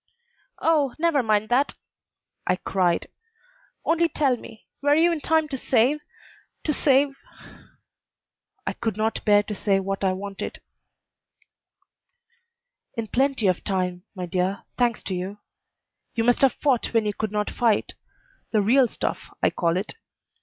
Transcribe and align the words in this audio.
"Oh, 0.59 0.95
never 0.97 1.21
mind 1.21 1.49
that!" 1.49 1.75
I 2.47 2.55
cried: 2.55 3.05
"only 3.85 4.09
tell 4.09 4.35
me, 4.35 4.65
were 4.81 4.95
you 4.95 5.11
in 5.11 5.19
time 5.21 5.47
to 5.49 5.57
save 5.59 5.99
to 6.63 6.73
save" 6.73 7.15
I 8.65 8.73
could 8.73 8.97
not 8.97 9.23
bear 9.25 9.43
to 9.43 9.53
say 9.53 9.79
what 9.79 10.03
I 10.03 10.13
wanted. 10.13 10.59
"In 12.97 13.09
plenty 13.09 13.45
of 13.45 13.63
time, 13.63 14.01
my 14.15 14.25
dear; 14.25 14.63
thanks 14.75 15.03
to 15.03 15.13
you. 15.13 15.37
You 16.15 16.23
must 16.23 16.41
have 16.41 16.53
fought 16.53 16.95
when 16.95 17.05
you 17.05 17.13
could 17.13 17.31
not 17.31 17.51
fight: 17.51 17.93
the 18.49 18.63
real 18.63 18.87
stuff, 18.87 19.29
I 19.43 19.51
call 19.51 19.77
it. 19.77 19.93